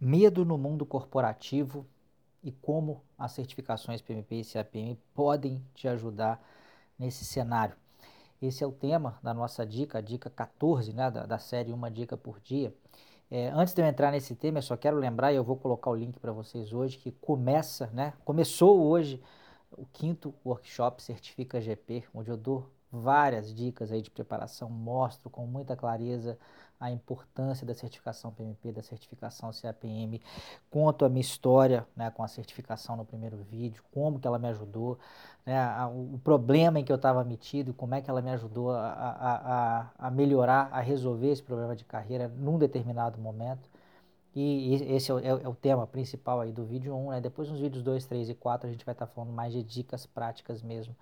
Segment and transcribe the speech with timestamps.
[0.00, 1.86] medo no mundo corporativo
[2.42, 6.42] e como as certificações PMP e CAPM podem te ajudar
[6.98, 7.74] nesse cenário.
[8.40, 11.90] Esse é o tema da nossa dica, a dica 14, né, da, da série Uma
[11.90, 12.74] Dica por Dia.
[13.30, 15.90] É, antes de eu entrar nesse tema, eu só quero lembrar, e eu vou colocar
[15.90, 19.22] o link para vocês hoje, que começa, né, começou hoje
[19.72, 25.46] o quinto workshop Certifica GP, onde eu dou várias dicas aí de preparação, mostro com
[25.46, 26.38] muita clareza
[26.78, 30.20] a importância da certificação PMP, da certificação CAPM,
[30.70, 34.48] conto a minha história né, com a certificação no primeiro vídeo, como que ela me
[34.48, 34.98] ajudou,
[35.46, 38.72] né, a, o problema em que eu estava metido, como é que ela me ajudou
[38.72, 43.68] a, a, a, melhorar, a resolver esse problema de carreira num determinado momento.
[44.34, 47.20] E esse é o, é, é o tema principal aí do vídeo 1, né?
[47.20, 49.62] Depois nos vídeos 2, 3 e 4 a gente vai estar tá falando mais de
[49.62, 50.94] dicas práticas mesmo,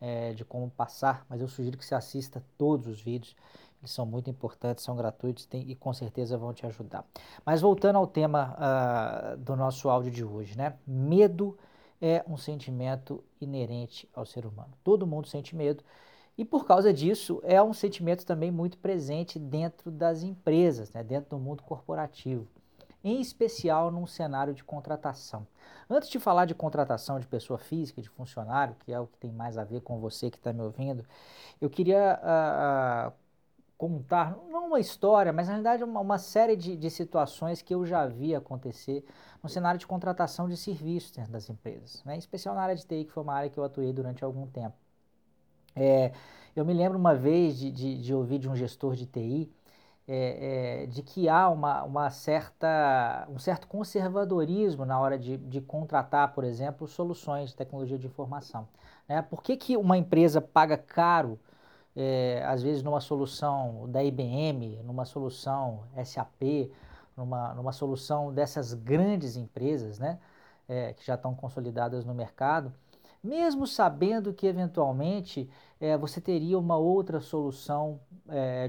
[0.00, 3.36] é, de como passar, mas eu sugiro que você assista todos os vídeos,
[3.82, 7.04] eles são muito importantes, são gratuitos tem, e com certeza vão te ajudar.
[7.44, 10.74] Mas voltando ao tema uh, do nosso áudio de hoje, né?
[10.86, 11.58] Medo
[12.00, 14.72] é um sentimento inerente ao ser humano.
[14.84, 15.82] Todo mundo sente medo
[16.38, 21.02] e por causa disso é um sentimento também muito presente dentro das empresas, né?
[21.02, 22.48] dentro do mundo corporativo
[23.04, 25.46] em especial num cenário de contratação.
[25.90, 29.32] Antes de falar de contratação de pessoa física, de funcionário, que é o que tem
[29.32, 31.04] mais a ver com você que está me ouvindo,
[31.60, 33.12] eu queria uh, uh,
[33.82, 37.84] contar, não uma história, mas na realidade uma, uma série de, de, situações que eu
[37.84, 39.04] já vi acontecer
[39.42, 42.14] no cenário de contratação de serviços dentro das empresas, né?
[42.14, 44.46] em especial na área de TI, que foi uma área que eu atuei durante algum
[44.46, 44.76] tempo.
[45.74, 46.12] É,
[46.54, 49.52] eu me lembro uma vez de, de, de ouvir de um gestor de TI
[50.06, 55.60] é, é, de que há uma, uma, certa, um certo conservadorismo na hora de, de
[55.60, 58.68] contratar, por exemplo, soluções de tecnologia de informação.
[59.08, 59.22] Né?
[59.22, 61.36] Por que, que uma empresa paga caro,
[61.94, 66.70] é, às vezes, numa solução da IBM, numa solução SAP,
[67.16, 70.18] numa, numa solução dessas grandes empresas né?
[70.68, 72.72] É, que já estão consolidadas no mercado,
[73.22, 78.00] mesmo sabendo que eventualmente é, você teria uma outra solução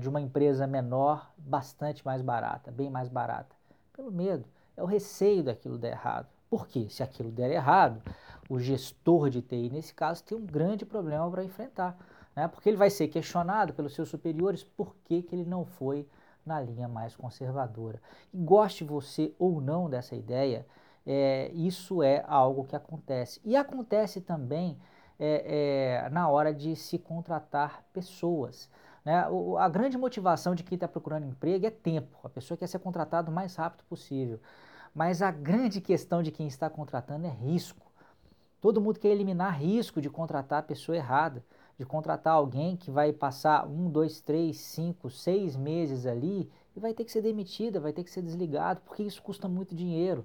[0.00, 3.54] de uma empresa menor, bastante mais barata, bem mais barata.
[3.92, 4.44] Pelo medo,
[4.76, 6.26] é o receio daquilo dar errado.
[6.50, 6.86] Por quê?
[6.90, 8.02] Se aquilo der errado,
[8.48, 11.96] o gestor de TI, nesse caso, tem um grande problema para enfrentar.
[12.34, 12.48] Né?
[12.48, 16.06] Porque ele vai ser questionado pelos seus superiores por que, que ele não foi
[16.44, 18.00] na linha mais conservadora.
[18.32, 20.66] E goste você ou não dessa ideia,
[21.06, 23.40] é, isso é algo que acontece.
[23.44, 24.78] E acontece também
[25.18, 28.68] é, é, na hora de se contratar pessoas.
[29.04, 29.28] Né?
[29.28, 32.18] O, a grande motivação de quem está procurando emprego é tempo.
[32.24, 34.40] A pessoa quer ser contratada o mais rápido possível.
[34.94, 37.90] Mas a grande questão de quem está contratando é risco.
[38.60, 41.44] Todo mundo quer eliminar risco de contratar a pessoa errada,
[41.82, 46.94] de contratar alguém que vai passar um, dois, três, cinco, seis meses ali e vai
[46.94, 50.24] ter que ser demitida, vai ter que ser desligado, porque isso custa muito dinheiro.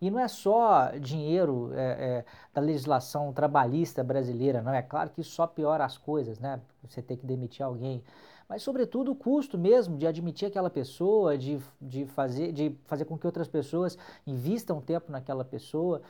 [0.00, 5.20] E não é só dinheiro é, é, da legislação trabalhista brasileira, não é claro que
[5.20, 6.60] isso só piora as coisas, né?
[6.82, 8.02] Você ter que demitir alguém,
[8.48, 13.16] mas sobretudo o custo mesmo de admitir aquela pessoa, de, de, fazer, de fazer com
[13.16, 13.96] que outras pessoas
[14.26, 16.02] invistam tempo naquela pessoa.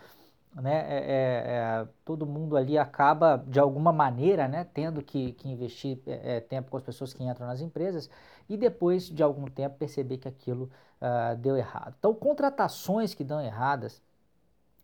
[0.59, 5.51] Né, é, é, é, todo mundo ali acaba, de alguma maneira, né, tendo que, que
[5.51, 8.09] investir é, é, tempo com as pessoas que entram nas empresas
[8.49, 11.95] e depois de algum tempo perceber que aquilo uh, deu errado.
[11.99, 14.03] Então, contratações que dão erradas,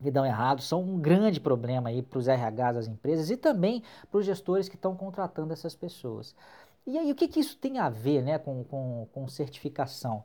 [0.02, 3.82] que dão errado, são um grande problema aí para os RHs das empresas e também
[4.10, 6.34] para os gestores que estão contratando essas pessoas.
[6.86, 10.24] E aí, o que, que isso tem a ver né, com, com, com certificação?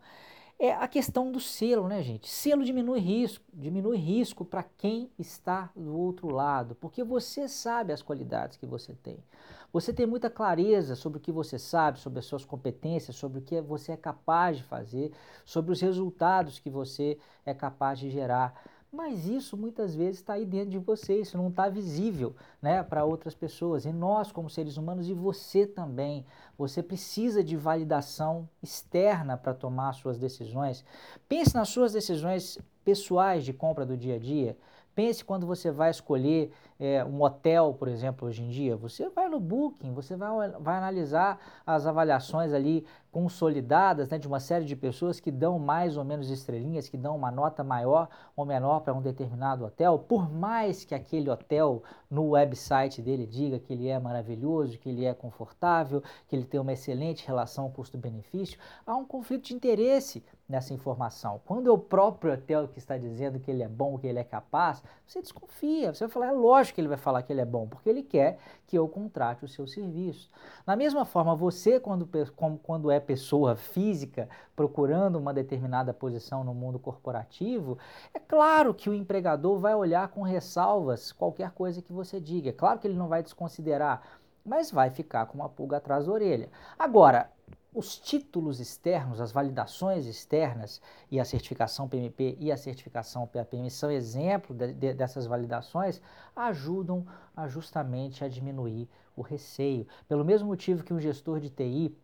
[0.59, 2.27] É a questão do selo, né, gente?
[2.27, 8.01] Selo diminui risco, diminui risco para quem está do outro lado, porque você sabe as
[8.01, 9.23] qualidades que você tem.
[9.71, 13.41] Você tem muita clareza sobre o que você sabe, sobre as suas competências, sobre o
[13.43, 15.11] que você é capaz de fazer,
[15.45, 18.59] sobre os resultados que você é capaz de gerar.
[18.97, 23.05] Mas isso muitas vezes está aí dentro de você, isso não está visível né, para
[23.05, 23.85] outras pessoas.
[23.85, 26.25] E nós, como seres humanos, e você também,
[26.57, 30.83] você precisa de validação externa para tomar suas decisões.
[31.29, 34.57] Pense nas suas decisões pessoais de compra do dia a dia.
[34.97, 39.29] Pense quando você vai escolher é, um hotel, por exemplo, hoje em dia, você vai
[39.29, 44.75] no Booking, você vai, vai analisar as avaliações ali consolidadas né, de uma série de
[44.75, 48.91] pessoas que dão mais ou menos estrelinhas, que dão uma nota maior ou menor para
[48.91, 53.99] um determinado hotel, por mais que aquele hotel no website dele diga que ele é
[53.99, 59.45] maravilhoso, que ele é confortável, que ele tem uma excelente relação custo-benefício, há um conflito
[59.45, 61.41] de interesse nessa informação.
[61.45, 64.23] Quando é o próprio hotel que está dizendo que ele é bom, que ele é
[64.23, 67.45] capaz, você desconfia, você vai falar, é lógico que ele vai falar que ele é
[67.45, 70.29] bom, porque ele quer que eu contrate o seu serviço.
[70.65, 72.09] Da mesma forma, você, quando,
[72.63, 77.77] quando é pessoa física, procurando uma determinada posição no mundo corporativo,
[78.13, 82.49] é claro que o empregador vai olhar com ressalvas qualquer coisa que você diga.
[82.49, 84.01] É claro que ele não vai desconsiderar,
[84.45, 86.49] mas vai ficar com uma pulga atrás da orelha.
[86.79, 87.29] Agora,
[87.77, 90.81] os títulos externos, as validações externas
[91.11, 96.01] e a certificação PMP e a certificação PAPM são exemplo de, de, dessas validações,
[96.35, 99.85] ajudam a justamente a diminuir o receio.
[100.07, 101.95] Pelo mesmo motivo que um gestor de TI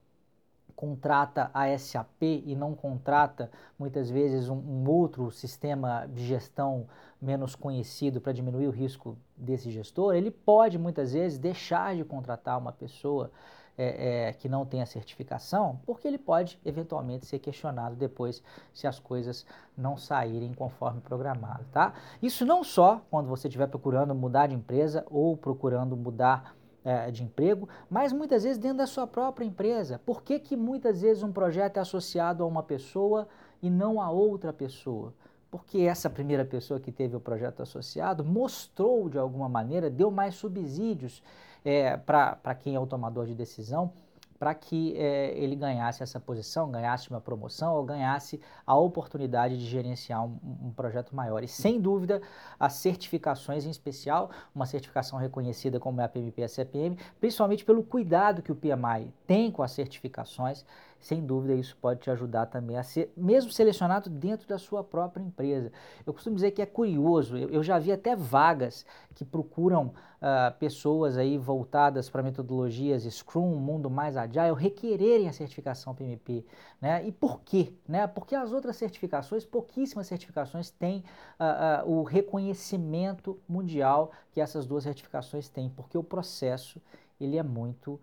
[0.76, 6.86] contrata a SAP e não contrata muitas vezes um, um outro sistema de gestão
[7.20, 12.60] menos conhecido para diminuir o risco desse gestor, ele pode muitas vezes deixar de contratar
[12.60, 13.32] uma pessoa
[13.78, 18.44] é, é, que não tem a certificação, porque ele pode eventualmente ser questionado depois
[18.74, 19.46] se as coisas
[19.78, 21.94] não saírem conforme programado, tá?
[22.22, 27.24] Isso não só quando você estiver procurando mudar de empresa ou procurando mudar é, de
[27.24, 30.00] emprego, mas muitas vezes dentro da sua própria empresa.
[30.06, 33.28] Por que, que muitas vezes um projeto é associado a uma pessoa
[33.62, 35.14] e não a outra pessoa?
[35.54, 40.34] Porque essa primeira pessoa que teve o projeto associado mostrou de alguma maneira, deu mais
[40.34, 41.22] subsídios
[41.64, 43.94] é, para quem é o tomador de decisão,
[44.40, 49.66] para que é, ele ganhasse essa posição, ganhasse uma promoção ou ganhasse a oportunidade de
[49.66, 51.44] gerenciar um, um, projeto maior.
[51.44, 52.20] E sem dúvida,
[52.60, 57.64] as certificações, em especial, uma certificação reconhecida como é a PMP e a CPM, principalmente
[57.64, 60.66] pelo cuidado que o PMI tem com as certificações,
[61.04, 65.22] sem dúvida isso pode te ajudar também a ser mesmo selecionado dentro da sua própria
[65.22, 65.72] empresa.
[66.06, 70.58] Eu costumo dizer que é curioso, eu, eu já vi até vagas que procuram uh,
[70.58, 76.46] pessoas aí voltadas para metodologias Scrum, mundo mais agile, requererem a certificação PMP.
[76.82, 77.06] Né?
[77.06, 77.74] E por quê?
[77.86, 78.08] Né?
[78.08, 81.04] Porque as outras certificações, pouquíssimas certificações têm
[81.40, 86.82] uh, uh, o reconhecimento mundial que essas duas certificações têm, porque o processo
[87.24, 88.00] ele é muito, uh,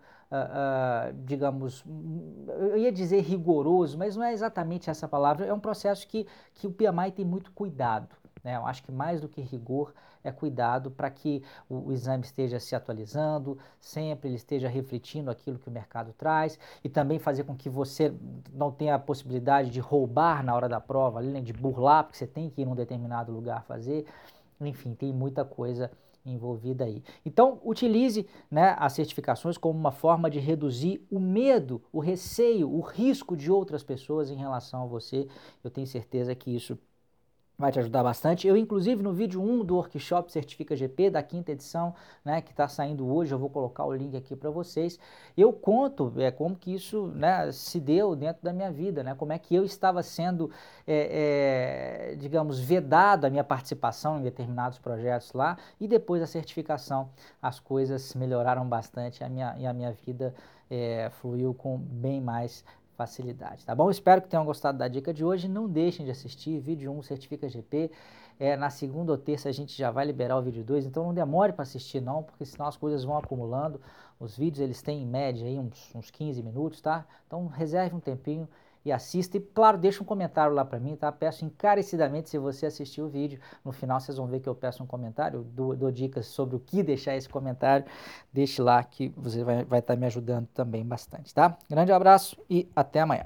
[1.11, 1.83] uh, digamos,
[2.47, 6.67] eu ia dizer rigoroso, mas não é exatamente essa palavra, é um processo que, que
[6.67, 8.09] o PMI tem muito cuidado.
[8.43, 8.55] Né?
[8.55, 12.59] Eu acho que mais do que rigor é cuidado para que o, o, exame esteja
[12.59, 17.55] se atualizando, sempre ele esteja refletindo aquilo que o mercado traz e também fazer com
[17.55, 18.13] que você
[18.53, 22.27] não tenha a possibilidade de roubar na hora da prova, além de burlar, porque você
[22.27, 24.05] tem que ir num determinado lugar fazer.
[24.59, 25.91] Enfim, tem muita coisa
[26.25, 27.03] envolvida aí.
[27.25, 32.81] Então, utilize né, as certificações como uma forma de reduzir o medo, o receio, o
[32.81, 35.27] risco de outras pessoas em relação a você.
[35.63, 36.77] Eu tenho certeza que isso
[37.61, 38.47] vai te ajudar bastante.
[38.47, 41.93] Eu, inclusive, no vídeo 1 do workshop Certifica GP, da quinta edição,
[42.25, 44.99] né, que está saindo hoje, eu vou colocar o link aqui para vocês.
[45.37, 49.31] Eu conto é, como que isso né, se deu dentro da minha vida, né, como
[49.31, 50.49] é que eu estava sendo,
[50.87, 57.09] é, é, digamos, vedado a minha participação em determinados projetos lá, e depois da certificação
[57.41, 60.33] as coisas melhoraram bastante a minha, e a minha vida
[60.69, 62.63] é, fluiu com bem mais
[63.01, 63.89] facilidade, tá bom?
[63.89, 65.47] Espero que tenham gostado da dica de hoje.
[65.47, 67.89] Não deixem de assistir vídeo 1 Certifica GP.
[68.39, 71.13] É, na segunda ou terça a gente já vai liberar o vídeo 2, então não
[71.13, 73.81] demore para assistir não, porque senão as coisas vão acumulando.
[74.19, 77.05] Os vídeos eles têm em média aí uns, uns 15 minutos, tá?
[77.27, 78.47] Então reserve um tempinho
[78.83, 79.37] e assista.
[79.37, 81.11] E claro, deixa um comentário lá para mim, tá?
[81.11, 83.39] Peço encarecidamente se você assistiu o vídeo.
[83.63, 86.59] No final vocês vão ver que eu peço um comentário, dou, dou dicas sobre o
[86.59, 87.85] que deixar esse comentário.
[88.31, 91.57] Deixe lá que você vai estar tá me ajudando também bastante, tá?
[91.69, 93.25] Grande abraço e até amanhã.